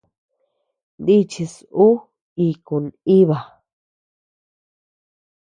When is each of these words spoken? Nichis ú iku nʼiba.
Nichis 1.03 1.55
ú 1.85 1.87
iku 2.47 2.75
nʼiba. 2.85 3.37